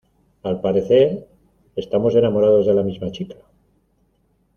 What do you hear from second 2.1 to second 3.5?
enamorados de la misma chica